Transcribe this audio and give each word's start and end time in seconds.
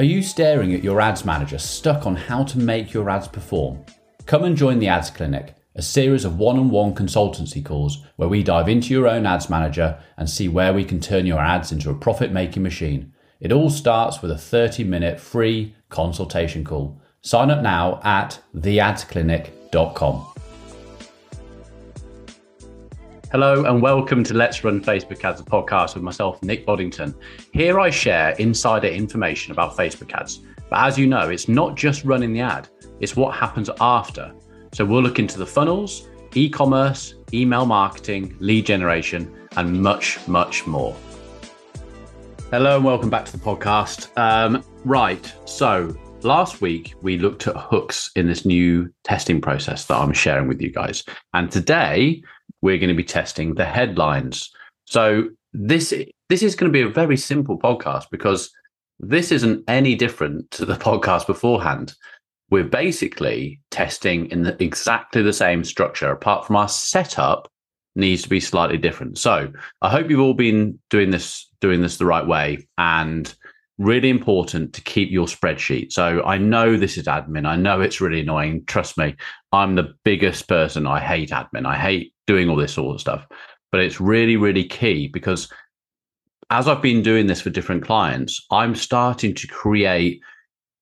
Are 0.00 0.04
you 0.04 0.22
staring 0.22 0.72
at 0.72 0.84
your 0.84 1.00
ads 1.00 1.24
manager 1.24 1.58
stuck 1.58 2.06
on 2.06 2.14
how 2.14 2.44
to 2.44 2.58
make 2.60 2.92
your 2.92 3.10
ads 3.10 3.26
perform? 3.26 3.84
Come 4.26 4.44
and 4.44 4.56
join 4.56 4.78
the 4.78 4.86
Ads 4.86 5.10
Clinic, 5.10 5.56
a 5.74 5.82
series 5.82 6.24
of 6.24 6.38
one 6.38 6.56
on 6.56 6.70
one 6.70 6.94
consultancy 6.94 7.64
calls 7.64 8.04
where 8.14 8.28
we 8.28 8.44
dive 8.44 8.68
into 8.68 8.94
your 8.94 9.08
own 9.08 9.26
ads 9.26 9.50
manager 9.50 9.98
and 10.16 10.30
see 10.30 10.46
where 10.46 10.72
we 10.72 10.84
can 10.84 11.00
turn 11.00 11.26
your 11.26 11.40
ads 11.40 11.72
into 11.72 11.90
a 11.90 11.96
profit 11.96 12.30
making 12.30 12.62
machine. 12.62 13.12
It 13.40 13.50
all 13.50 13.70
starts 13.70 14.22
with 14.22 14.30
a 14.30 14.38
30 14.38 14.84
minute 14.84 15.18
free 15.18 15.74
consultation 15.88 16.62
call. 16.62 17.02
Sign 17.22 17.50
up 17.50 17.64
now 17.64 18.00
at 18.04 18.40
theadsclinic.com. 18.54 20.37
Hello 23.30 23.66
and 23.66 23.82
welcome 23.82 24.24
to 24.24 24.32
Let's 24.32 24.64
Run 24.64 24.80
Facebook 24.80 25.22
Ads, 25.22 25.42
a 25.42 25.44
podcast 25.44 25.92
with 25.92 26.02
myself, 26.02 26.42
Nick 26.42 26.64
Boddington. 26.64 27.14
Here 27.52 27.78
I 27.78 27.90
share 27.90 28.30
insider 28.38 28.88
information 28.88 29.52
about 29.52 29.76
Facebook 29.76 30.14
ads. 30.14 30.38
But 30.70 30.78
as 30.86 30.98
you 30.98 31.06
know, 31.06 31.28
it's 31.28 31.46
not 31.46 31.76
just 31.76 32.04
running 32.04 32.32
the 32.32 32.40
ad, 32.40 32.70
it's 33.00 33.16
what 33.16 33.34
happens 33.34 33.68
after. 33.82 34.32
So 34.72 34.86
we'll 34.86 35.02
look 35.02 35.18
into 35.18 35.36
the 35.36 35.44
funnels, 35.44 36.08
e 36.34 36.48
commerce, 36.48 37.16
email 37.34 37.66
marketing, 37.66 38.34
lead 38.40 38.64
generation, 38.64 39.46
and 39.58 39.82
much, 39.82 40.26
much 40.26 40.66
more. 40.66 40.96
Hello 42.50 42.76
and 42.76 42.84
welcome 42.86 43.10
back 43.10 43.26
to 43.26 43.32
the 43.32 43.44
podcast. 43.44 44.08
Um, 44.16 44.64
right. 44.86 45.34
So 45.44 45.94
last 46.22 46.62
week 46.62 46.94
we 47.02 47.18
looked 47.18 47.46
at 47.46 47.56
hooks 47.58 48.10
in 48.16 48.26
this 48.26 48.46
new 48.46 48.90
testing 49.04 49.42
process 49.42 49.84
that 49.84 49.98
I'm 49.98 50.14
sharing 50.14 50.48
with 50.48 50.62
you 50.62 50.72
guys. 50.72 51.04
And 51.34 51.52
today 51.52 52.22
we're 52.62 52.78
going 52.78 52.88
to 52.88 52.94
be 52.94 53.04
testing 53.04 53.54
the 53.54 53.64
headlines. 53.64 54.50
So 54.86 55.28
this 55.52 55.92
this 56.28 56.42
is 56.42 56.54
going 56.54 56.70
to 56.70 56.76
be 56.76 56.82
a 56.82 56.88
very 56.88 57.16
simple 57.16 57.58
podcast 57.58 58.04
because 58.10 58.50
this 59.00 59.32
isn't 59.32 59.64
any 59.68 59.94
different 59.94 60.50
to 60.52 60.64
the 60.64 60.74
podcast 60.88 61.26
beforehand. 61.26 61.94
We're 62.50 62.64
basically 62.64 63.60
testing 63.70 64.30
in 64.30 64.42
the, 64.42 64.62
exactly 64.62 65.22
the 65.22 65.32
same 65.32 65.64
structure, 65.64 66.10
apart 66.10 66.46
from 66.46 66.56
our 66.56 66.68
setup 66.68 67.50
needs 67.94 68.22
to 68.22 68.28
be 68.28 68.40
slightly 68.40 68.78
different. 68.78 69.18
So 69.18 69.52
I 69.82 69.90
hope 69.90 70.08
you've 70.08 70.20
all 70.20 70.34
been 70.34 70.78
doing 70.88 71.10
this 71.10 71.48
doing 71.60 71.82
this 71.82 71.98
the 71.98 72.06
right 72.06 72.26
way 72.26 72.66
and 72.78 73.34
really 73.78 74.08
important 74.10 74.72
to 74.74 74.80
keep 74.82 75.10
your 75.10 75.26
spreadsheet. 75.26 75.92
So 75.92 76.22
I 76.24 76.38
know 76.38 76.76
this 76.76 76.96
is 76.96 77.06
admin. 77.06 77.46
I 77.46 77.56
know 77.56 77.80
it's 77.80 78.00
really 78.00 78.20
annoying. 78.20 78.64
Trust 78.66 78.98
me, 78.98 79.14
I'm 79.52 79.74
the 79.74 79.94
biggest 80.04 80.48
person. 80.48 80.86
I 80.86 81.00
hate 81.00 81.30
admin. 81.30 81.66
I 81.66 81.76
hate 81.76 82.12
doing 82.28 82.48
all 82.48 82.56
this 82.56 82.74
sort 82.74 82.94
of 82.94 83.00
stuff. 83.00 83.26
But 83.72 83.80
it's 83.80 84.00
really, 84.00 84.36
really 84.36 84.64
key 84.64 85.08
because 85.08 85.50
as 86.50 86.68
I've 86.68 86.82
been 86.82 87.02
doing 87.02 87.26
this 87.26 87.40
for 87.40 87.50
different 87.50 87.84
clients, 87.84 88.46
I'm 88.52 88.74
starting 88.76 89.34
to 89.34 89.46
create 89.48 90.20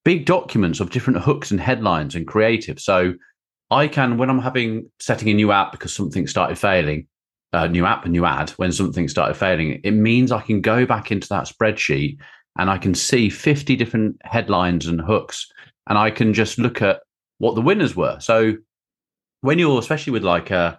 big 0.05 0.27
documents 0.27 0.81
of 0.81 0.91
different 0.91 1.21
hooks 1.21 1.51
and 1.51 1.61
headlines 1.61 2.15
and 2.15 2.27
creative. 2.27 2.79
So 2.79 3.15
I 3.71 3.89
can, 3.89 4.19
when 4.19 4.31
I'm 4.31 4.39
having 4.39 4.91
setting 5.01 5.29
a 5.29 5.35
new 5.35 5.51
app 5.51 5.73
because 5.73 5.93
something 5.93 6.27
started 6.27 6.59
failing, 6.59 7.07
a 7.53 7.69
new 7.69 7.85
app, 7.85 8.05
a 8.05 8.09
new 8.09 8.25
ad, 8.25 8.51
when 8.51 8.71
something 8.71 9.09
started 9.09 9.35
failing, 9.35 9.81
it 9.83 9.93
means 9.93 10.31
I 10.31 10.43
can 10.43 10.61
go 10.61 10.87
back 10.87 11.11
into 11.11 11.29
that 11.29 11.49
spreadsheet 11.49 12.19
and 12.59 12.71
I 12.71 12.79
can 12.79 12.95
see 12.95 13.29
50 13.29 13.75
different 13.77 14.17
headlines 14.23 14.87
and 14.87 15.01
hooks 15.01 15.51
and 15.89 15.99
I 15.99 16.11
can 16.11 16.33
just 16.33 16.59
look 16.59 16.83
at 16.83 17.01
what 17.39 17.55
the 17.55 17.61
winners 17.61 17.97
were. 17.97 18.19
So 18.21 18.55
when 19.41 19.59
you're, 19.59 19.79
especially 19.79 20.13
with 20.13 20.25
like 20.25 20.51
a, 20.51 20.79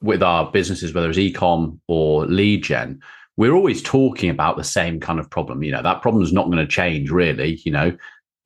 with 0.00 0.22
our 0.22 0.50
businesses, 0.50 0.92
whether 0.92 1.10
it's 1.10 1.18
ecom 1.18 1.78
or 1.88 2.26
lead 2.26 2.64
gen, 2.64 3.00
we're 3.36 3.54
always 3.54 3.82
talking 3.82 4.30
about 4.30 4.56
the 4.56 4.64
same 4.64 5.00
kind 5.00 5.18
of 5.18 5.30
problem. 5.30 5.62
You 5.62 5.72
know, 5.72 5.82
that 5.82 6.02
problem 6.02 6.22
is 6.22 6.32
not 6.32 6.46
going 6.46 6.58
to 6.58 6.66
change 6.66 7.10
really. 7.10 7.60
You 7.64 7.72
know, 7.72 7.96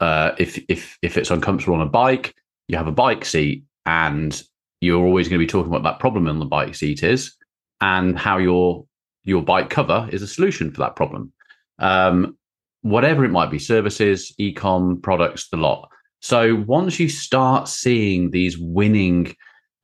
uh, 0.00 0.32
if 0.38 0.62
if 0.68 0.98
if 1.02 1.16
it's 1.16 1.30
uncomfortable 1.30 1.76
on 1.76 1.86
a 1.86 1.90
bike, 1.90 2.34
you 2.68 2.76
have 2.76 2.86
a 2.86 2.92
bike 2.92 3.24
seat, 3.24 3.64
and 3.84 4.42
you're 4.80 5.04
always 5.04 5.28
going 5.28 5.40
to 5.40 5.46
be 5.46 5.50
talking 5.50 5.72
about 5.72 5.82
that 5.84 6.00
problem 6.00 6.28
on 6.28 6.38
the 6.38 6.44
bike 6.44 6.74
seat 6.74 7.02
is, 7.02 7.34
and 7.80 8.18
how 8.18 8.38
your 8.38 8.86
your 9.24 9.42
bike 9.42 9.70
cover 9.70 10.08
is 10.12 10.22
a 10.22 10.28
solution 10.28 10.70
for 10.70 10.78
that 10.78 10.96
problem. 10.96 11.32
Um, 11.78 12.38
whatever 12.82 13.24
it 13.24 13.30
might 13.30 13.50
be, 13.50 13.58
services, 13.58 14.32
ecom, 14.38 15.02
products, 15.02 15.48
the 15.48 15.56
lot. 15.56 15.88
So 16.20 16.56
once 16.66 17.00
you 17.00 17.08
start 17.08 17.68
seeing 17.68 18.30
these 18.30 18.56
winning 18.56 19.34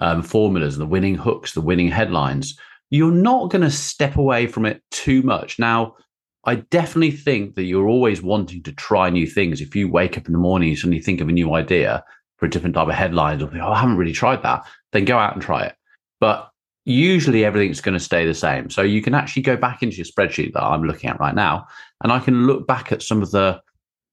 um, 0.03 0.23
formulas, 0.23 0.77
the 0.77 0.87
winning 0.87 1.15
hooks, 1.15 1.53
the 1.53 1.61
winning 1.61 1.89
headlines, 1.89 2.59
you're 2.91 3.13
not 3.31 3.51
going 3.51 3.63
to 3.63 3.71
step 3.71 4.17
away 4.17 4.47
from 4.49 4.67
it 4.67 4.83
too 4.91 5.23
much. 5.23 5.59
Now, 5.59 5.95
I 6.45 6.57
definitely 6.57 7.13
think 7.13 7.55
that 7.55 7.65
you're 7.65 7.87
always 7.87 8.21
wanting 8.21 8.65
to 8.65 8.73
try 8.73 9.11
new 9.11 9.29
things. 9.29 9.61
If 9.61 9.77
you 9.77 9.89
wake 9.89 10.19
up 10.19 10.27
in 10.27 10.33
the 10.33 10.39
morning, 10.39 10.71
and 10.71 10.79
suddenly 10.79 11.01
think 11.01 11.21
of 11.21 11.29
a 11.29 11.33
new 11.33 11.55
idea 11.55 12.03
for 12.37 12.47
a 12.47 12.51
different 12.51 12.75
type 12.75 12.89
of 12.89 12.95
headline, 12.95 13.41
or 13.41 13.49
think, 13.49 13.63
oh, 13.63 13.71
I 13.71 13.81
haven't 13.81 13.97
really 13.97 14.13
tried 14.13 14.43
that, 14.43 14.67
then 14.91 15.05
go 15.05 15.19
out 15.19 15.35
and 15.35 15.43
try 15.43 15.63
it. 15.63 15.77
But 16.19 16.51
usually 16.85 17.45
everything's 17.45 17.81
going 17.81 17.97
to 17.97 18.05
stay 18.05 18.27
the 18.27 18.35
same. 18.35 18.71
So 18.71 18.83
you 18.83 19.03
can 19.03 19.15
actually 19.15 19.43
go 19.43 19.57
back 19.57 19.85
into 19.85 19.97
your 19.97 20.07
spreadsheet 20.07 20.53
that 20.55 20.65
I'm 20.65 20.83
looking 20.83 21.11
at 21.11 21.21
right 21.21 21.35
now, 21.35 21.67
and 22.03 22.11
I 22.11 22.19
can 22.19 22.49
look 22.49 22.67
back 22.67 22.91
at 22.91 23.03
some 23.03 23.23
of 23.23 23.31
the 23.31 23.61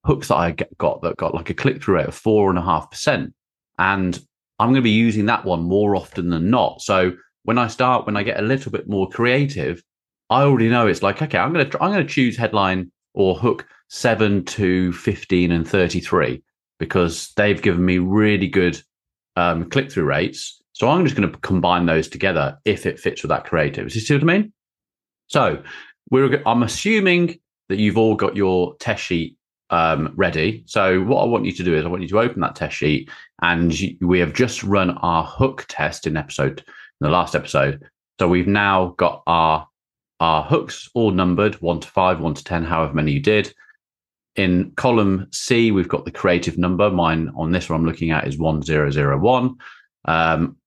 hooks 0.06 0.27
that 0.27 0.35
I 0.35 0.56
got 0.77 1.01
that 1.01 1.17
got 1.17 1.33
like 1.33 1.50
a 1.50 1.56
click 1.56 1.81
through 1.81 1.95
rate 1.95 2.07
of 2.07 2.16
four 2.16 2.51
and 2.51 2.59
a 2.59 2.61
half 2.61 2.91
percent. 2.91 3.33
And 3.79 4.19
I'm 4.59 4.69
going 4.69 4.75
to 4.75 4.81
be 4.81 4.89
using 4.89 5.25
that 5.27 5.45
one 5.45 5.63
more 5.63 5.95
often 5.95 6.29
than 6.29 6.49
not. 6.49 6.81
So 6.81 7.13
when 7.43 7.57
I 7.57 7.67
start, 7.67 8.05
when 8.05 8.17
I 8.17 8.23
get 8.23 8.39
a 8.39 8.43
little 8.43 8.71
bit 8.71 8.89
more 8.89 9.09
creative, 9.09 9.81
I 10.29 10.43
already 10.43 10.69
know 10.69 10.85
it's 10.85 11.01
like, 11.01 11.21
okay, 11.21 11.37
I'm 11.37 11.53
going 11.53 11.69
to 11.69 11.83
I'm 11.83 11.91
going 11.91 12.05
to 12.05 12.13
choose 12.13 12.37
headline 12.37 12.91
or 13.13 13.35
hook 13.35 13.65
seven 13.87 14.45
to 14.45 14.91
fifteen 14.93 15.51
and 15.51 15.67
thirty 15.67 15.99
three 15.99 16.43
because 16.77 17.31
they've 17.35 17.61
given 17.61 17.83
me 17.83 17.97
really 17.97 18.47
good 18.47 18.81
um, 19.35 19.69
click 19.69 19.91
through 19.91 20.05
rates. 20.05 20.61
So 20.73 20.89
I'm 20.89 21.03
just 21.03 21.15
going 21.15 21.29
to 21.29 21.37
combine 21.39 21.87
those 21.87 22.07
together 22.07 22.57
if 22.63 22.85
it 22.85 22.99
fits 22.99 23.23
with 23.23 23.29
that 23.29 23.45
creative. 23.45 23.93
You 23.93 24.01
see 24.01 24.13
what 24.13 24.23
I 24.23 24.25
mean? 24.25 24.53
So 25.27 25.63
we're 26.11 26.41
I'm 26.45 26.63
assuming 26.63 27.39
that 27.69 27.79
you've 27.79 27.97
all 27.97 28.15
got 28.15 28.35
your 28.35 28.75
test 28.77 29.03
sheet 29.03 29.37
um, 29.69 30.13
ready. 30.16 30.63
So 30.66 31.02
what 31.02 31.22
I 31.22 31.25
want 31.25 31.46
you 31.46 31.52
to 31.53 31.63
do 31.63 31.75
is 31.75 31.85
I 31.85 31.90
want 31.90 32.02
you 32.02 32.07
to 32.09 32.19
open 32.19 32.41
that 32.41 32.56
test 32.56 32.75
sheet, 32.75 33.09
and 33.41 33.74
we 34.02 34.19
have 34.19 34.34
just 34.34 34.63
run 34.63 34.91
our 34.97 35.24
hook 35.24 35.66
test 35.69 36.07
in 36.07 36.18
episode 36.18 36.59
in 36.59 36.66
the 37.02 37.09
last 37.09 37.35
episode. 37.35 37.84
So 38.19 38.28
we've 38.28 38.47
now 38.47 38.96
got 38.97 39.24
our 39.28 39.68
our 40.19 40.44
hooks 40.44 40.90
all 40.94 41.12
numbered 41.12 41.56
one 41.62 41.80
to 41.80 41.88
five, 41.88 42.19
one 42.19 42.34
to 42.34 42.44
ten, 42.44 42.63
however 42.63 42.94
many 42.94 43.13
you 43.13 43.22
did. 43.22 43.53
In 44.35 44.72
column 44.75 45.28
C, 45.31 45.72
we've 45.72 45.88
got 45.88 46.06
the 46.06 46.12
creative 46.12 46.57
number. 46.57 46.90
Mine 46.90 47.31
on 47.36 47.51
this 47.51 47.69
one 47.69 47.80
I'm 47.80 47.86
looking 47.86 48.12
at 48.12 48.28
is 48.28 48.38
one 48.38 48.62
zero 48.62 48.91
zero 48.91 49.18
one. 49.18 49.56
Um, 50.06 50.57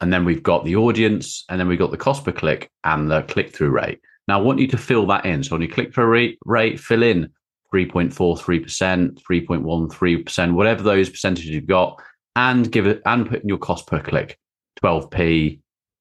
and 0.00 0.12
then 0.12 0.24
we've 0.24 0.42
got 0.42 0.64
the 0.64 0.76
audience, 0.76 1.44
and 1.48 1.58
then 1.58 1.68
we've 1.68 1.78
got 1.78 1.90
the 1.90 1.96
cost 1.96 2.24
per 2.24 2.32
click 2.32 2.70
and 2.84 3.10
the 3.10 3.22
click 3.22 3.54
through 3.54 3.70
rate. 3.70 4.00
Now 4.28 4.38
I 4.38 4.42
want 4.42 4.58
you 4.58 4.66
to 4.68 4.78
fill 4.78 5.06
that 5.06 5.24
in. 5.24 5.42
So 5.42 5.54
when 5.54 5.62
you 5.62 5.68
click 5.68 5.94
through 5.94 6.06
rate, 6.06 6.38
rate, 6.44 6.80
fill 6.80 7.02
in 7.02 7.30
3.43%, 7.72 9.22
3.13%, 9.22 10.52
whatever 10.54 10.82
those 10.82 11.10
percentages 11.10 11.50
you've 11.50 11.66
got, 11.66 12.00
and 12.36 12.70
give 12.70 12.86
it 12.86 13.02
and 13.06 13.28
put 13.28 13.42
in 13.42 13.48
your 13.48 13.58
cost 13.58 13.86
per 13.86 14.00
click, 14.00 14.38
12p, 14.82 15.60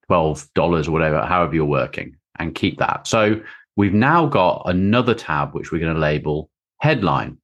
$12 0.09 0.87
or 0.87 0.91
whatever, 0.91 1.21
however 1.21 1.55
you're 1.55 1.65
working, 1.65 2.15
and 2.39 2.55
keep 2.55 2.77
that. 2.77 3.07
So 3.07 3.41
we've 3.75 3.93
now 3.93 4.27
got 4.27 4.63
another 4.65 5.13
tab 5.13 5.53
which 5.53 5.71
we're 5.71 5.79
going 5.79 5.93
to 5.93 5.99
label 5.99 6.49
headline. 6.79 7.37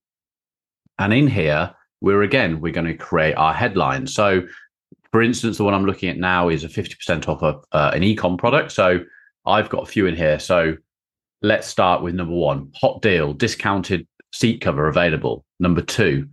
And 0.99 1.13
in 1.13 1.27
here, 1.27 1.73
we're 2.01 2.23
again, 2.23 2.61
we're 2.61 2.73
going 2.73 2.87
to 2.87 2.93
create 2.93 3.35
our 3.35 3.53
headline. 3.53 4.07
So 4.07 4.43
for 5.11 5.21
instance, 5.21 5.57
the 5.57 5.63
one 5.63 5.73
I'm 5.73 5.85
looking 5.85 6.09
at 6.09 6.17
now 6.17 6.49
is 6.49 6.63
a 6.63 6.69
50% 6.69 7.27
off 7.27 7.43
of 7.43 7.63
uh, 7.71 7.91
an 7.93 8.01
ecom 8.01 8.37
product. 8.37 8.71
So 8.71 9.03
I've 9.45 9.69
got 9.69 9.83
a 9.83 9.85
few 9.85 10.07
in 10.07 10.15
here. 10.15 10.39
So 10.39 10.77
let's 11.41 11.67
start 11.67 12.01
with 12.01 12.15
number 12.15 12.33
one 12.33 12.71
hot 12.75 13.01
deal, 13.01 13.33
discounted 13.33 14.07
seat 14.31 14.61
cover 14.61 14.87
available. 14.87 15.45
Number 15.59 15.81
two, 15.81 16.27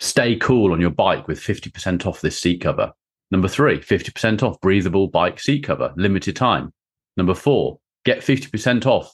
stay 0.00 0.36
cool 0.36 0.72
on 0.72 0.80
your 0.80 0.90
bike 0.90 1.28
with 1.28 1.40
50% 1.40 2.06
off 2.06 2.20
this 2.20 2.38
seat 2.38 2.60
cover. 2.60 2.92
Number 3.30 3.48
three, 3.48 3.78
50% 3.78 4.42
off 4.42 4.60
breathable 4.60 5.08
bike 5.08 5.40
seat 5.40 5.64
cover, 5.64 5.92
limited 5.96 6.36
time. 6.36 6.72
Number 7.16 7.34
four, 7.34 7.78
get 8.04 8.20
50% 8.20 8.86
off 8.86 9.12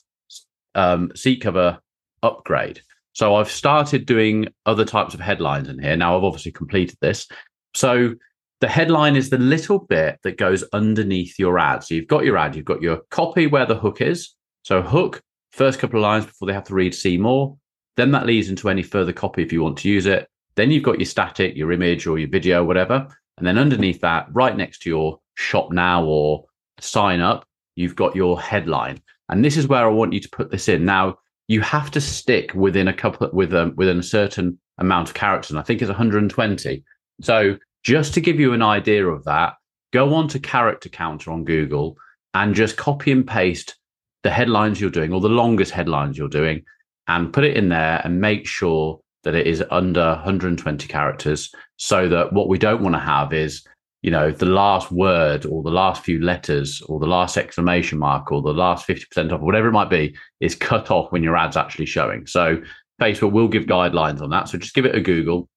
um, 0.75 1.11
seat 1.15 1.41
cover 1.41 1.79
upgrade. 2.23 2.81
So 3.13 3.37
I've 3.37 3.51
started 3.51 4.07
doing 4.07 4.49
other 4.67 4.85
types 4.85 5.15
of 5.15 5.21
headlines 5.21 5.69
in 5.69 5.79
here. 5.79 5.97
Now 5.97 6.17
I've 6.17 6.25
obviously 6.25 6.53
completed 6.53 6.99
this. 7.01 7.29
So 7.75 8.15
the 8.61 8.69
headline 8.69 9.17
is 9.17 9.31
the 9.31 9.39
little 9.39 9.79
bit 9.79 10.19
that 10.23 10.39
goes 10.39 10.65
underneath 10.73 11.39
your 11.39 11.59
ad. 11.59 11.85
So 11.85 11.95
you've 11.95 12.09
got 12.09 12.25
your 12.25 12.37
ad, 12.37 12.57
you've 12.57 12.65
got 12.65 12.83
your 12.83 13.03
copy 13.11 13.47
where 13.47 13.67
the 13.67 13.77
hook 13.77 14.01
is. 14.01 14.35
So 14.63 14.83
hook, 14.83 15.23
first 15.53 15.79
couple 15.79 16.01
of 16.01 16.03
lines 16.03 16.27
before 16.27 16.47
they 16.47 16.55
have 16.55 16.65
to 16.65 16.75
read 16.75 16.95
see 16.95 17.19
more. 17.19 17.57
Then 17.97 18.11
that 18.13 18.27
leads 18.27 18.49
into 18.49 18.69
any 18.69 18.83
further 18.83 19.13
copy 19.13 19.43
if 19.43 19.53
you 19.53 19.63
want 19.63 19.79
to 19.79 19.89
use 19.89 20.07
it. 20.07 20.29
Then 20.57 20.71
you've 20.71 20.83
got 20.83 20.99
your 20.99 21.07
static, 21.07 21.57
your 21.57 21.73
image 21.73 22.07
or 22.07 22.19
your 22.19 22.29
video, 22.29 22.65
whatever. 22.65 23.07
And 23.39 23.47
then 23.47 23.59
underneath 23.59 24.01
that, 24.01 24.29
right 24.33 24.57
next 24.57 24.83
to 24.83 24.91
your 24.91 25.21
shop 25.35 25.73
now 25.73 26.05
or 26.05 26.45
sign 26.79 27.21
up, 27.21 27.47
you've 27.77 27.97
got 27.97 28.15
your 28.15 28.41
headline. 28.41 29.01
And 29.29 29.45
this 29.45 29.57
is 29.57 29.69
where 29.69 29.85
I 29.85 29.91
want 29.91 30.13
you 30.13 30.21
to 30.21 30.29
put 30.29 30.51
this 30.51 30.69
in. 30.69 30.85
Now, 30.85 31.19
you 31.49 31.61
have 31.61 31.91
to 31.93 32.01
stick 32.01 32.55
within 32.55 32.89
a 32.89 32.93
couple 32.93 33.29
with 33.33 33.53
um, 33.55 33.75
within 33.77 33.99
a 33.99 34.03
certain 34.03 34.59
amount 34.79 35.09
of 35.09 35.15
characters. 35.15 35.51
And 35.51 35.59
I 35.59 35.63
think 35.63 35.83
it's 35.83 35.89
120. 35.89 36.85
So 37.21 37.59
just 37.83 38.15
to 38.15 38.21
give 38.21 38.41
you 38.41 38.53
an 38.53 38.63
idea 38.63 39.07
of 39.07 39.25
that, 39.25 39.55
go 39.93 40.15
on 40.15 40.29
to 40.29 40.39
character 40.39 40.89
counter 40.89 41.31
on 41.31 41.45
Google 41.45 41.97
and 42.33 42.55
just 42.55 42.77
copy 42.77 43.13
and 43.13 43.27
paste 43.27 43.77
the 44.23 44.31
headlines 44.31 44.81
you're 44.81 44.91
doing 44.91 45.13
or 45.13 45.21
the 45.21 45.29
longest 45.29 45.71
headlines 45.71 46.17
you're 46.17 46.29
doing 46.29 46.65
and 47.09 47.33
put 47.33 47.45
it 47.45 47.57
in 47.57 47.69
there 47.69 48.01
and 48.05 48.21
make 48.21 48.47
sure 48.47 49.01
that 49.25 49.35
it 49.35 49.47
is 49.47 49.63
under 49.71 50.11
120 50.11 50.87
characters 50.87 51.53
so 51.77 52.09
that 52.09 52.33
what 52.33 52.49
we 52.49 52.59
don't 52.59 52.83
want 52.83 52.95
to 52.95 53.01
have 53.01 53.33
is 53.33 53.67
you 54.03 54.11
know 54.11 54.31
the 54.31 54.47
last 54.47 54.93
word 54.93 55.47
or 55.47 55.63
the 55.63 55.71
last 55.71 56.05
few 56.05 56.21
letters 56.21 56.83
or 56.83 57.01
the 57.01 57.07
last 57.07 57.37
exclamation 57.37 57.99
mark 57.99 58.31
or 58.31 58.43
the 58.43 58.53
last 58.53 58.87
50% 58.87 59.33
off 59.33 59.41
whatever 59.41 59.69
it 59.69 59.73
might 59.73 59.91
be 59.91 60.15
is 60.41 60.55
cut 60.71 60.91
off 60.91 61.11
when 61.11 61.23
your 61.23 61.37
ad's 61.37 61.57
actually 61.57 61.87
showing. 61.87 62.27
So 62.27 62.63
facebook 63.01 63.33
will 63.33 63.49
give 63.49 63.65
guidelines 63.65 64.21
on 64.21 64.31
that 64.31 64.49
so 64.49 64.59
just 64.59 64.75
give 64.75 64.87
it 64.87 64.95
a 64.95 65.01
google. 65.01 65.49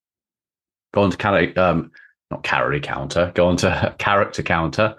Go 0.94 1.04
on 1.04 1.12
to 1.12 1.18
character 1.18 1.62
um, 1.62 1.92
not 2.32 2.44
character 2.44 2.80
counter 2.80 3.32
go 3.36 3.48
on 3.48 3.58
to 3.58 3.96
character 4.00 4.44
counter 4.44 4.96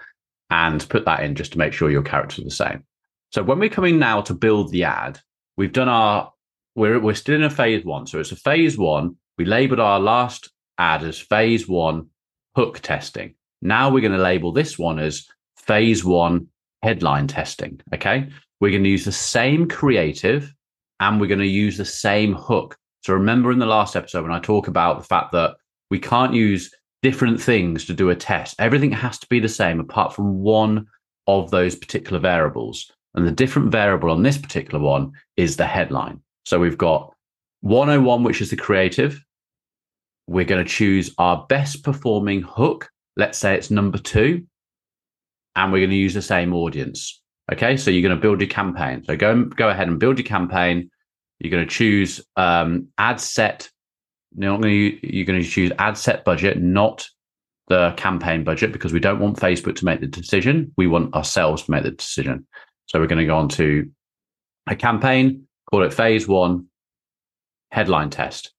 and 0.51 0.87
put 0.89 1.05
that 1.05 1.21
in 1.21 1.35
just 1.35 1.53
to 1.53 1.59
make 1.59 1.73
sure 1.73 1.91
your 1.91 2.03
characters 2.03 2.39
are 2.41 2.45
the 2.45 2.51
same. 2.51 2.85
So 3.33 3.43
when 3.43 3.59
we're 3.59 3.69
coming 3.69 3.99
now 3.99 4.21
to 4.23 4.35
build 4.35 4.71
the 4.71 4.85
ad 4.85 5.21
we've 5.57 5.73
done 5.73 5.89
our 5.89 6.33
we're 6.75 7.01
we're 7.01 7.15
still 7.15 7.35
in 7.37 7.45
a 7.45 7.51
phase 7.51 7.85
one. 7.85 8.07
So 8.07 8.21
it's 8.21 8.33
a 8.33 8.37
phase 8.37 8.79
one. 8.79 9.17
We 9.37 9.45
labeled 9.45 9.81
our 9.81 10.01
last 10.01 10.51
ad 10.79 11.03
as 11.03 11.19
phase 11.19 11.69
one 11.69 12.09
hook 12.55 12.81
testing. 12.81 13.35
Now 13.63 13.91
we're 13.91 14.01
going 14.01 14.13
to 14.13 14.19
label 14.19 14.53
this 14.53 14.79
one 14.79 14.99
as 14.99 15.27
phase 15.57 16.05
one 16.05 16.49
headline 16.83 17.27
testing. 17.27 17.81
Okay. 17.95 18.29
We're 18.61 18.71
going 18.71 18.85
to 18.85 18.91
use 18.91 19.05
the 19.05 19.13
same 19.13 19.69
creative 19.69 20.53
and 21.01 21.21
we're 21.21 21.29
going 21.29 21.39
to 21.41 21.47
use 21.47 21.77
the 21.77 21.85
same 21.85 22.35
hook. 22.35 22.77
So 23.03 23.15
remember 23.15 23.53
in 23.53 23.59
the 23.59 23.67
last 23.67 23.95
episode 23.97 24.23
when 24.23 24.33
I 24.33 24.41
talk 24.41 24.69
about 24.69 24.99
the 24.99 25.07
fact 25.07 25.33
that 25.33 25.57
we 25.91 25.99
can't 25.99 26.35
use 26.35 26.75
different 27.03 27.41
things 27.41 27.85
to 27.85 27.95
do 27.95 28.11
a 28.11 28.17
test. 28.17 28.57
Everything 28.59 28.91
has 28.91 29.19
to 29.21 29.27
be 29.29 29.41
the 29.41 29.49
same 29.49 29.79
apart 29.79 30.13
from 30.13 30.41
one 30.41 30.87
of 31.27 31.51
those 31.51 31.77
particular 31.77 32.19
variables. 32.19 32.91
And 33.15 33.27
the 33.27 33.33
different 33.33 33.71
variable 33.71 34.11
on 34.11 34.23
this 34.23 34.39
particular 34.39 34.83
one 34.83 35.13
is 35.37 35.57
the 35.57 35.67
headline. 35.67 36.21
So 36.49 36.59
we've 36.59 36.79
got 36.79 37.13
101, 37.61 38.23
which 38.23 38.41
is 38.41 38.49
the 38.49 38.57
creative. 38.57 39.23
We're 40.29 40.47
going 40.47 40.65
to 40.65 40.71
choose 40.71 41.15
our 41.19 41.45
best 41.47 41.85
performing 41.85 42.41
hook. 42.41 42.89
Let's 43.19 43.37
say 43.37 43.55
it's 43.55 43.71
number 43.71 43.99
two. 43.99 44.47
And 45.57 45.71
we're 45.71 45.81
going 45.81 45.91
to 45.91 45.97
use 45.97 46.15
the 46.15 46.23
same 46.23 46.55
audience. 46.55 47.21
Okay. 47.53 47.77
So 47.77 47.91
you're 47.91 48.01
going 48.01 48.17
to 48.17 48.21
build 48.21 48.41
your 48.41 48.49
campaign. 48.49 49.05
So 49.05 49.15
go, 49.15 49.45
go 49.45 49.69
ahead 49.69 49.89
and 49.89 50.01
build 50.01 50.17
your 50.17 50.27
campaign. 50.27 50.91
You're 51.39 51.51
going 51.51 51.69
to 51.69 51.71
choose 51.71 52.23
um, 52.37 52.89
ad 52.97 53.21
set. 53.21 53.69
You're, 54.35 54.53
not 54.53 54.63
going 54.63 54.73
to, 54.73 55.15
you're 55.15 55.27
going 55.27 55.43
to 55.43 55.47
choose 55.47 55.71
ad 55.79 55.99
set 55.99 56.25
budget, 56.25 56.63
not 56.63 57.07
the 57.67 57.93
campaign 57.99 58.43
budget, 58.43 58.73
because 58.73 58.95
we 58.95 59.01
don't 59.01 59.21
want 59.21 59.37
Facebook 59.37 59.77
to 59.77 59.85
make 59.85 60.01
the 60.01 60.07
decision. 60.07 60.73
We 60.79 60.87
want 60.87 61.13
ourselves 61.13 61.65
to 61.65 61.71
make 61.71 61.83
the 61.83 61.91
decision. 61.91 62.47
So 62.87 62.99
we're 62.99 63.07
going 63.07 63.19
to 63.19 63.27
go 63.27 63.37
on 63.37 63.51
to 63.51 63.91
a 64.67 64.75
campaign 64.75 65.48
call 65.71 65.83
it 65.83 65.93
phase 65.93 66.27
one 66.27 66.67
headline 67.71 68.11
test. 68.11 68.53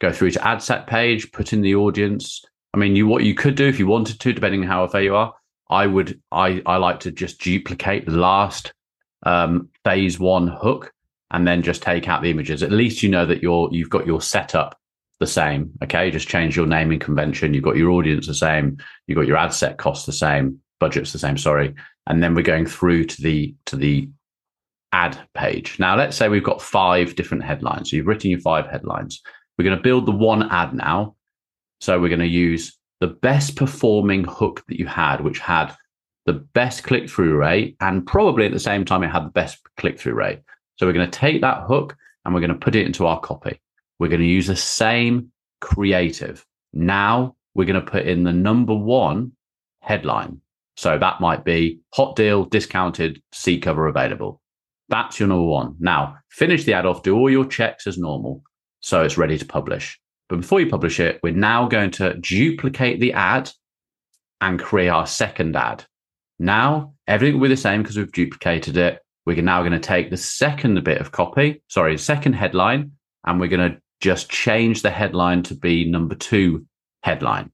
Go 0.00 0.12
through 0.12 0.30
to 0.32 0.46
ad 0.46 0.62
set 0.62 0.86
page, 0.86 1.32
put 1.32 1.52
in 1.52 1.60
the 1.60 1.74
audience. 1.74 2.44
I 2.72 2.78
mean, 2.78 2.96
you 2.96 3.06
what 3.06 3.24
you 3.24 3.34
could 3.34 3.56
do 3.56 3.66
if 3.66 3.78
you 3.78 3.86
wanted 3.86 4.20
to, 4.20 4.32
depending 4.32 4.62
on 4.62 4.68
how 4.68 4.86
fair 4.86 5.02
you 5.02 5.16
are. 5.16 5.34
I 5.70 5.86
would 5.86 6.20
I 6.32 6.62
I 6.64 6.76
like 6.76 7.00
to 7.00 7.10
just 7.10 7.40
duplicate 7.40 8.06
the 8.06 8.12
last 8.12 8.72
um, 9.24 9.68
phase 9.84 10.18
one 10.18 10.48
hook 10.48 10.92
and 11.30 11.46
then 11.46 11.62
just 11.62 11.82
take 11.82 12.08
out 12.08 12.22
the 12.22 12.30
images. 12.30 12.62
At 12.62 12.72
least 12.72 13.02
you 13.02 13.08
know 13.08 13.26
that 13.26 13.42
you're 13.42 13.68
you've 13.72 13.90
got 13.90 14.06
your 14.06 14.20
setup 14.20 14.78
the 15.20 15.26
same. 15.26 15.72
Okay, 15.82 16.10
just 16.10 16.28
change 16.28 16.56
your 16.56 16.66
naming 16.66 17.00
convention. 17.00 17.52
You've 17.52 17.64
got 17.64 17.76
your 17.76 17.90
audience 17.90 18.26
the 18.26 18.34
same. 18.34 18.78
You've 19.06 19.16
got 19.16 19.26
your 19.26 19.36
ad 19.36 19.52
set 19.52 19.78
cost 19.78 20.06
the 20.06 20.12
same. 20.12 20.60
Budget's 20.80 21.12
the 21.12 21.18
same. 21.18 21.36
Sorry, 21.36 21.74
and 22.06 22.22
then 22.22 22.34
we're 22.34 22.42
going 22.42 22.66
through 22.66 23.04
to 23.04 23.22
the 23.22 23.54
to 23.66 23.76
the 23.76 24.08
ad 24.92 25.18
page. 25.34 25.78
Now, 25.78 25.96
let's 25.96 26.16
say 26.16 26.28
we've 26.28 26.42
got 26.42 26.62
five 26.62 27.14
different 27.14 27.44
headlines. 27.44 27.90
So 27.90 27.96
you've 27.96 28.06
written 28.06 28.30
your 28.30 28.40
five 28.40 28.66
headlines. 28.66 29.20
We're 29.56 29.64
going 29.64 29.76
to 29.76 29.82
build 29.82 30.06
the 30.06 30.12
one 30.12 30.50
ad 30.50 30.74
now. 30.74 31.16
So 31.80 32.00
we're 32.00 32.08
going 32.08 32.20
to 32.20 32.26
use 32.26 32.76
the 33.00 33.08
best 33.08 33.56
performing 33.56 34.24
hook 34.24 34.64
that 34.68 34.78
you 34.78 34.86
had, 34.86 35.20
which 35.20 35.38
had 35.38 35.74
the 36.26 36.32
best 36.32 36.84
click 36.84 37.08
through 37.08 37.36
rate, 37.36 37.76
and 37.80 38.06
probably 38.06 38.44
at 38.44 38.52
the 38.52 38.58
same 38.58 38.84
time, 38.84 39.02
it 39.02 39.10
had 39.10 39.24
the 39.24 39.30
best 39.30 39.58
click 39.76 39.98
through 39.98 40.14
rate. 40.14 40.40
So 40.76 40.86
we're 40.86 40.92
going 40.92 41.10
to 41.10 41.18
take 41.18 41.40
that 41.40 41.64
hook 41.66 41.96
and 42.24 42.34
we're 42.34 42.40
going 42.40 42.52
to 42.52 42.58
put 42.58 42.74
it 42.74 42.86
into 42.86 43.06
our 43.06 43.18
copy. 43.20 43.60
We're 43.98 44.08
going 44.08 44.20
to 44.20 44.26
use 44.26 44.46
the 44.46 44.56
same 44.56 45.32
creative. 45.60 46.44
Now 46.72 47.34
we're 47.54 47.64
going 47.64 47.82
to 47.82 47.90
put 47.90 48.06
in 48.06 48.24
the 48.24 48.32
number 48.32 48.74
one 48.74 49.32
headline. 49.80 50.40
So 50.76 50.98
that 50.98 51.20
might 51.20 51.44
be 51.44 51.80
hot 51.94 52.14
deal, 52.14 52.44
discounted, 52.44 53.22
seat 53.32 53.62
cover 53.62 53.88
available. 53.88 54.40
That's 54.88 55.20
your 55.20 55.28
number 55.28 55.44
one. 55.44 55.76
Now, 55.78 56.16
finish 56.30 56.64
the 56.64 56.74
ad 56.74 56.86
off, 56.86 57.02
do 57.02 57.16
all 57.16 57.30
your 57.30 57.44
checks 57.44 57.86
as 57.86 57.98
normal. 57.98 58.42
So 58.80 59.02
it's 59.02 59.18
ready 59.18 59.36
to 59.38 59.44
publish. 59.44 59.98
But 60.28 60.40
before 60.40 60.60
you 60.60 60.68
publish 60.68 61.00
it, 61.00 61.20
we're 61.22 61.32
now 61.32 61.68
going 61.68 61.90
to 61.92 62.14
duplicate 62.14 63.00
the 63.00 63.12
ad 63.12 63.50
and 64.40 64.58
create 64.58 64.88
our 64.88 65.06
second 65.06 65.56
ad. 65.56 65.84
Now, 66.38 66.94
everything 67.06 67.34
will 67.34 67.48
be 67.48 67.54
the 67.54 67.60
same 67.60 67.82
because 67.82 67.96
we've 67.96 68.12
duplicated 68.12 68.76
it. 68.76 69.00
We're 69.26 69.42
now 69.42 69.60
going 69.60 69.72
to 69.72 69.80
take 69.80 70.10
the 70.10 70.16
second 70.16 70.82
bit 70.84 71.00
of 71.00 71.12
copy, 71.12 71.62
sorry, 71.68 71.98
second 71.98 72.34
headline, 72.34 72.92
and 73.26 73.40
we're 73.40 73.48
going 73.48 73.72
to 73.72 73.78
just 74.00 74.30
change 74.30 74.82
the 74.82 74.90
headline 74.90 75.42
to 75.44 75.54
be 75.54 75.90
number 75.90 76.14
two 76.14 76.66
headline. 77.02 77.50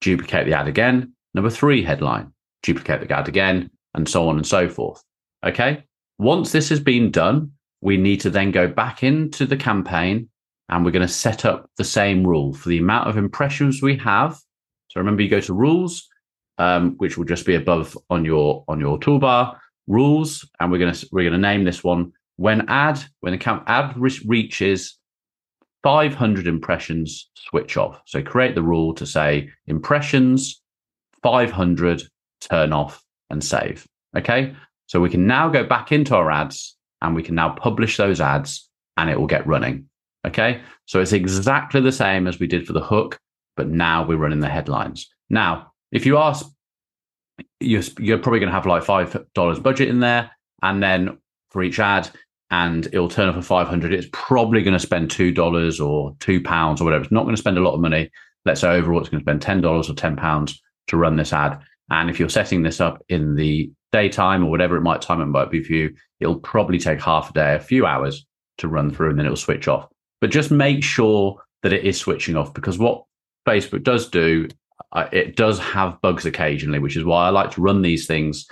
Duplicate 0.00 0.46
the 0.46 0.52
ad 0.52 0.68
again, 0.68 1.14
number 1.34 1.50
three 1.50 1.82
headline, 1.82 2.32
duplicate 2.62 3.00
the 3.00 3.16
ad 3.16 3.26
again, 3.26 3.70
and 3.94 4.08
so 4.08 4.28
on 4.28 4.36
and 4.36 4.46
so 4.46 4.68
forth. 4.68 5.02
Okay. 5.44 5.84
Once 6.18 6.52
this 6.52 6.68
has 6.68 6.80
been 6.80 7.10
done, 7.10 7.52
we 7.80 7.96
need 7.96 8.20
to 8.20 8.30
then 8.30 8.50
go 8.50 8.66
back 8.66 9.02
into 9.02 9.46
the 9.46 9.56
campaign 9.56 10.28
and 10.68 10.84
we're 10.84 10.90
going 10.90 11.06
to 11.06 11.12
set 11.12 11.44
up 11.44 11.70
the 11.76 11.84
same 11.84 12.26
rule 12.26 12.52
for 12.52 12.68
the 12.68 12.78
amount 12.78 13.08
of 13.08 13.16
impressions 13.16 13.80
we 13.80 13.96
have. 13.96 14.36
So 14.88 15.00
remember, 15.00 15.22
you 15.22 15.28
go 15.28 15.40
to 15.40 15.54
rules, 15.54 16.06
um, 16.58 16.96
which 16.98 17.16
will 17.16 17.24
just 17.24 17.46
be 17.46 17.54
above 17.54 17.96
on 18.10 18.24
your 18.24 18.64
on 18.68 18.80
your 18.80 18.98
toolbar. 18.98 19.56
Rules, 19.86 20.46
and 20.60 20.70
we're 20.70 20.78
going 20.78 20.92
to 20.92 21.08
we're 21.12 21.22
going 21.22 21.32
to 21.32 21.38
name 21.38 21.64
this 21.64 21.82
one 21.82 22.12
when 22.36 22.68
ad 22.68 23.02
when 23.20 23.32
the 23.32 23.38
camp 23.38 23.64
ad 23.66 23.96
reaches 23.96 24.98
500 25.82 26.46
impressions, 26.46 27.30
switch 27.34 27.76
off. 27.76 28.00
So 28.06 28.22
create 28.22 28.54
the 28.54 28.62
rule 28.62 28.94
to 28.94 29.06
say 29.06 29.48
impressions 29.66 30.60
500, 31.22 32.02
turn 32.40 32.72
off 32.72 33.02
and 33.30 33.42
save. 33.42 33.86
Okay. 34.16 34.54
So 34.88 35.00
we 35.00 35.10
can 35.10 35.26
now 35.26 35.48
go 35.48 35.64
back 35.64 35.92
into 35.92 36.16
our 36.16 36.30
ads 36.30 36.76
and 37.00 37.14
we 37.14 37.22
can 37.22 37.36
now 37.36 37.50
publish 37.50 37.96
those 37.96 38.20
ads 38.20 38.68
and 38.96 39.08
it 39.08 39.18
will 39.18 39.26
get 39.26 39.46
running. 39.46 39.86
Okay. 40.26 40.60
So 40.86 41.00
it's 41.00 41.12
exactly 41.12 41.80
the 41.80 41.92
same 41.92 42.26
as 42.26 42.40
we 42.40 42.48
did 42.48 42.66
for 42.66 42.72
the 42.72 42.84
hook, 42.84 43.18
but 43.56 43.68
now 43.68 44.04
we're 44.04 44.16
running 44.16 44.40
the 44.40 44.48
headlines. 44.48 45.08
Now, 45.30 45.72
if 45.92 46.04
you 46.04 46.18
ask, 46.18 46.46
you're, 47.60 47.82
you're 48.00 48.18
probably 48.18 48.40
going 48.40 48.50
to 48.50 48.54
have 48.54 48.66
like 48.66 48.82
$5 48.82 49.62
budget 49.62 49.88
in 49.88 50.00
there. 50.00 50.30
And 50.62 50.82
then 50.82 51.18
for 51.50 51.62
each 51.62 51.78
ad, 51.78 52.10
and 52.50 52.86
it'll 52.86 53.08
turn 53.08 53.28
up 53.28 53.34
for 53.34 53.42
500 53.42 53.92
it's 53.92 54.08
probably 54.12 54.62
going 54.62 54.72
to 54.72 54.78
spend 54.78 55.10
$2 55.10 55.36
or 55.86 56.14
£2 56.14 56.80
or 56.80 56.84
whatever 56.84 57.04
it's 57.04 57.12
not 57.12 57.24
going 57.24 57.36
to 57.36 57.40
spend 57.40 57.58
a 57.58 57.60
lot 57.60 57.74
of 57.74 57.80
money 57.80 58.10
let's 58.44 58.62
say 58.62 58.68
overall 58.68 59.00
it's 59.00 59.08
going 59.10 59.22
to 59.22 59.24
spend 59.24 59.42
$10 59.42 59.64
or 59.64 59.82
£10 59.82 60.58
to 60.86 60.96
run 60.96 61.16
this 61.16 61.32
ad 61.32 61.60
and 61.90 62.08
if 62.10 62.18
you're 62.18 62.28
setting 62.28 62.62
this 62.62 62.80
up 62.80 63.02
in 63.08 63.34
the 63.34 63.70
daytime 63.92 64.44
or 64.44 64.50
whatever 64.50 64.76
it 64.76 64.82
might 64.82 65.02
time 65.02 65.20
it 65.20 65.26
might 65.26 65.50
be 65.50 65.62
for 65.62 65.72
you, 65.72 65.94
it'll 66.20 66.40
probably 66.40 66.78
take 66.78 67.00
half 67.00 67.30
a 67.30 67.32
day, 67.32 67.54
a 67.54 67.60
few 67.60 67.86
hours 67.86 68.26
to 68.58 68.68
run 68.68 68.90
through, 68.90 69.10
and 69.10 69.18
then 69.18 69.26
it'll 69.26 69.36
switch 69.36 69.68
off. 69.68 69.88
But 70.20 70.30
just 70.30 70.50
make 70.50 70.82
sure 70.82 71.40
that 71.62 71.72
it 71.72 71.84
is 71.84 71.98
switching 71.98 72.36
off 72.36 72.54
because 72.54 72.78
what 72.78 73.04
Facebook 73.46 73.82
does 73.82 74.08
do, 74.08 74.48
uh, 74.92 75.08
it 75.12 75.36
does 75.36 75.58
have 75.58 76.00
bugs 76.02 76.26
occasionally, 76.26 76.78
which 76.78 76.96
is 76.96 77.04
why 77.04 77.26
I 77.26 77.30
like 77.30 77.50
to 77.52 77.60
run 77.60 77.82
these 77.82 78.06
things 78.06 78.46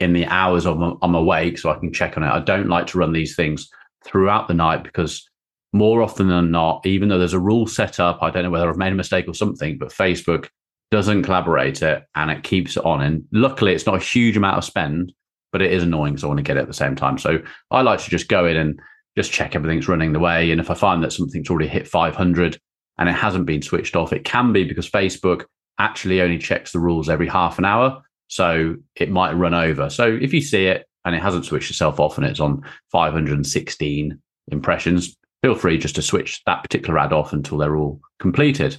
in 0.00 0.12
the 0.12 0.26
hours 0.26 0.66
of 0.66 0.80
I'm 1.02 1.14
awake 1.14 1.58
so 1.58 1.70
I 1.70 1.78
can 1.78 1.92
check 1.92 2.16
on 2.16 2.22
it. 2.22 2.28
I 2.28 2.40
don't 2.40 2.68
like 2.68 2.86
to 2.88 2.98
run 2.98 3.12
these 3.12 3.36
things 3.36 3.68
throughout 4.04 4.48
the 4.48 4.54
night 4.54 4.82
because 4.82 5.28
more 5.72 6.02
often 6.02 6.28
than 6.28 6.50
not, 6.50 6.86
even 6.86 7.08
though 7.08 7.18
there's 7.18 7.34
a 7.34 7.40
rule 7.40 7.66
set 7.66 7.98
up, 7.98 8.22
I 8.22 8.30
don't 8.30 8.44
know 8.44 8.50
whether 8.50 8.68
I've 8.68 8.76
made 8.76 8.92
a 8.92 8.96
mistake 8.96 9.26
or 9.28 9.34
something, 9.34 9.76
but 9.76 9.88
Facebook 9.88 10.48
doesn't 10.90 11.22
collaborate 11.22 11.82
it 11.82 12.04
and 12.14 12.30
it 12.30 12.42
keeps 12.42 12.76
it 12.76 12.84
on. 12.84 13.02
And 13.02 13.24
luckily, 13.32 13.72
it's 13.72 13.86
not 13.86 13.96
a 13.96 14.04
huge 14.04 14.36
amount 14.36 14.58
of 14.58 14.64
spend, 14.64 15.12
but 15.52 15.62
it 15.62 15.72
is 15.72 15.82
annoying. 15.82 16.16
So 16.16 16.26
I 16.26 16.28
want 16.28 16.38
to 16.38 16.44
get 16.44 16.56
it 16.56 16.60
at 16.60 16.66
the 16.66 16.74
same 16.74 16.96
time. 16.96 17.18
So 17.18 17.40
I 17.70 17.82
like 17.82 18.00
to 18.00 18.10
just 18.10 18.28
go 18.28 18.46
in 18.46 18.56
and 18.56 18.78
just 19.16 19.32
check 19.32 19.54
everything's 19.54 19.88
running 19.88 20.12
the 20.12 20.18
way. 20.18 20.50
And 20.50 20.60
if 20.60 20.70
I 20.70 20.74
find 20.74 21.02
that 21.02 21.12
something's 21.12 21.50
already 21.50 21.68
hit 21.68 21.88
500 21.88 22.58
and 22.98 23.08
it 23.08 23.12
hasn't 23.12 23.46
been 23.46 23.62
switched 23.62 23.96
off, 23.96 24.12
it 24.12 24.24
can 24.24 24.52
be 24.52 24.64
because 24.64 24.88
Facebook 24.88 25.44
actually 25.78 26.20
only 26.20 26.38
checks 26.38 26.72
the 26.72 26.78
rules 26.78 27.08
every 27.08 27.28
half 27.28 27.58
an 27.58 27.64
hour. 27.64 28.02
So 28.28 28.76
it 28.96 29.10
might 29.10 29.32
run 29.32 29.54
over. 29.54 29.90
So 29.90 30.06
if 30.06 30.32
you 30.32 30.40
see 30.40 30.66
it 30.66 30.86
and 31.04 31.14
it 31.14 31.22
hasn't 31.22 31.44
switched 31.44 31.70
itself 31.70 32.00
off 32.00 32.16
and 32.16 32.26
it's 32.26 32.40
on 32.40 32.62
516 32.90 34.20
impressions, 34.48 35.16
feel 35.42 35.54
free 35.54 35.78
just 35.78 35.96
to 35.96 36.02
switch 36.02 36.42
that 36.46 36.62
particular 36.62 36.98
ad 36.98 37.12
off 37.12 37.32
until 37.32 37.58
they're 37.58 37.76
all 37.76 38.00
completed. 38.18 38.76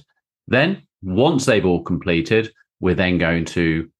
Then, 0.48 0.85
once 1.02 1.46
they've 1.46 1.66
all 1.66 1.82
completed, 1.82 2.52
we're 2.80 2.94
then 2.94 3.18
going 3.18 3.44
to 3.44 3.90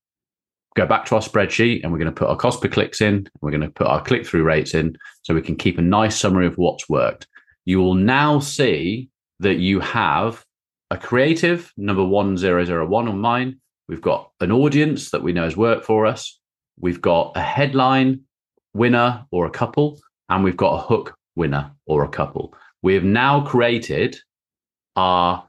go 0.76 0.86
back 0.86 1.06
to 1.06 1.14
our 1.14 1.22
spreadsheet 1.22 1.82
and 1.82 1.90
we're 1.90 1.98
going 1.98 2.12
to 2.12 2.18
put 2.18 2.28
our 2.28 2.36
cost 2.36 2.60
per 2.60 2.68
clicks 2.68 3.00
in. 3.00 3.26
We're 3.40 3.50
going 3.50 3.62
to 3.62 3.70
put 3.70 3.86
our 3.86 4.02
click 4.02 4.26
through 4.26 4.44
rates 4.44 4.74
in 4.74 4.96
so 5.22 5.34
we 5.34 5.42
can 5.42 5.56
keep 5.56 5.78
a 5.78 5.82
nice 5.82 6.18
summary 6.18 6.46
of 6.46 6.58
what's 6.58 6.88
worked. 6.88 7.26
You 7.64 7.80
will 7.80 7.94
now 7.94 8.38
see 8.38 9.08
that 9.40 9.56
you 9.56 9.80
have 9.80 10.44
a 10.90 10.98
creative 10.98 11.72
number 11.76 12.04
1001 12.04 13.08
on 13.08 13.18
mine. 13.18 13.60
We've 13.88 14.02
got 14.02 14.30
an 14.40 14.52
audience 14.52 15.10
that 15.10 15.22
we 15.22 15.32
know 15.32 15.44
has 15.44 15.56
worked 15.56 15.84
for 15.84 16.06
us. 16.06 16.38
We've 16.78 17.00
got 17.00 17.32
a 17.36 17.42
headline 17.42 18.20
winner 18.74 19.24
or 19.30 19.46
a 19.46 19.50
couple, 19.50 19.98
and 20.28 20.44
we've 20.44 20.56
got 20.56 20.74
a 20.74 20.82
hook 20.82 21.16
winner 21.34 21.72
or 21.86 22.04
a 22.04 22.08
couple. 22.08 22.54
We 22.82 22.94
have 22.94 23.04
now 23.04 23.44
created 23.44 24.16
our 24.94 25.46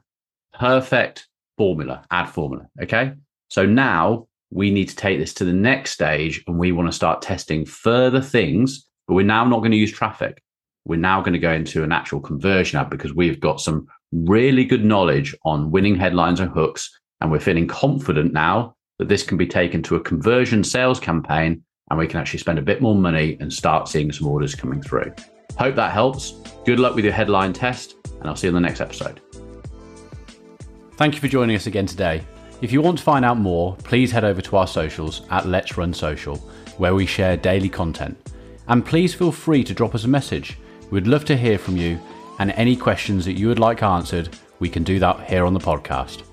perfect 0.54 1.28
formula, 1.58 2.04
ad 2.10 2.30
formula. 2.30 2.66
Okay. 2.82 3.12
So 3.48 3.66
now 3.66 4.26
we 4.50 4.70
need 4.70 4.88
to 4.88 4.96
take 4.96 5.18
this 5.18 5.34
to 5.34 5.44
the 5.44 5.52
next 5.52 5.90
stage 5.90 6.42
and 6.46 6.58
we 6.58 6.72
want 6.72 6.88
to 6.88 6.92
start 6.92 7.20
testing 7.20 7.66
further 7.66 8.22
things, 8.22 8.88
but 9.06 9.14
we're 9.14 9.26
now 9.26 9.44
not 9.44 9.58
going 9.58 9.72
to 9.72 9.76
use 9.76 9.92
traffic. 9.92 10.42
We're 10.86 10.96
now 10.96 11.20
going 11.20 11.34
to 11.34 11.38
go 11.38 11.52
into 11.52 11.82
an 11.82 11.92
actual 11.92 12.20
conversion 12.20 12.78
ad 12.78 12.88
because 12.88 13.12
we've 13.12 13.40
got 13.40 13.60
some 13.60 13.86
really 14.12 14.64
good 14.64 14.84
knowledge 14.84 15.36
on 15.44 15.70
winning 15.70 15.96
headlines 15.96 16.40
and 16.40 16.50
hooks. 16.50 16.90
And 17.20 17.30
we're 17.30 17.40
feeling 17.40 17.66
confident 17.66 18.32
now 18.32 18.76
that 18.98 19.08
this 19.08 19.22
can 19.22 19.36
be 19.36 19.46
taken 19.46 19.82
to 19.82 19.96
a 19.96 20.00
conversion 20.00 20.64
sales 20.64 21.00
campaign 21.00 21.62
and 21.90 21.98
we 21.98 22.06
can 22.06 22.20
actually 22.20 22.38
spend 22.38 22.58
a 22.58 22.62
bit 22.62 22.80
more 22.80 22.94
money 22.94 23.36
and 23.40 23.52
start 23.52 23.88
seeing 23.88 24.12
some 24.12 24.28
orders 24.28 24.54
coming 24.54 24.82
through. 24.82 25.12
Hope 25.58 25.74
that 25.74 25.92
helps. 25.92 26.32
Good 26.64 26.78
luck 26.78 26.94
with 26.94 27.04
your 27.04 27.14
headline 27.14 27.52
test, 27.52 27.96
and 28.20 28.28
I'll 28.28 28.36
see 28.36 28.46
you 28.46 28.56
in 28.56 28.62
the 28.62 28.66
next 28.66 28.80
episode. 28.80 29.20
Thank 30.98 31.14
you 31.14 31.20
for 31.20 31.28
joining 31.28 31.54
us 31.54 31.68
again 31.68 31.86
today. 31.86 32.24
If 32.60 32.72
you 32.72 32.82
want 32.82 32.98
to 32.98 33.04
find 33.04 33.24
out 33.24 33.38
more, 33.38 33.76
please 33.84 34.10
head 34.10 34.24
over 34.24 34.42
to 34.42 34.56
our 34.56 34.66
socials 34.66 35.22
at 35.30 35.46
Let's 35.46 35.78
Run 35.78 35.94
Social, 35.94 36.38
where 36.76 36.96
we 36.96 37.06
share 37.06 37.36
daily 37.36 37.68
content. 37.68 38.18
And 38.66 38.84
please 38.84 39.14
feel 39.14 39.30
free 39.30 39.62
to 39.62 39.72
drop 39.72 39.94
us 39.94 40.02
a 40.02 40.08
message. 40.08 40.58
We'd 40.90 41.06
love 41.06 41.24
to 41.26 41.36
hear 41.36 41.56
from 41.56 41.76
you, 41.76 42.00
and 42.40 42.50
any 42.50 42.74
questions 42.74 43.24
that 43.26 43.38
you 43.38 43.46
would 43.46 43.60
like 43.60 43.84
answered, 43.84 44.36
we 44.58 44.68
can 44.68 44.82
do 44.82 44.98
that 44.98 45.20
here 45.28 45.46
on 45.46 45.54
the 45.54 45.60
podcast. 45.60 46.24